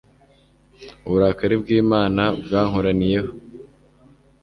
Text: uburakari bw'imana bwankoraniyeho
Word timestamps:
uburakari 1.05 1.55
bw'imana 1.61 2.23
bwankoraniyeho 2.43 3.31